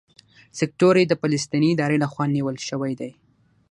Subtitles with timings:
[0.57, 3.11] سیکټور اې د فلسطیني ادارې لخوا نیول شوی دی.